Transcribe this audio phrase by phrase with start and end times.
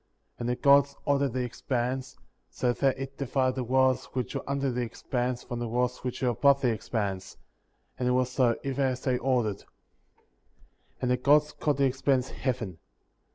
[0.33, 0.33] 7.
[0.39, 2.17] And the Gods ordered the expanse,
[2.49, 6.23] so that it divided the waters which were under the expanse from the waters which
[6.23, 7.37] were above the expanse;
[7.99, 9.65] and it was so, even as they ordered.^ 8.
[11.03, 12.31] And the Gods called the expanse.
[12.31, 12.79] Heaven.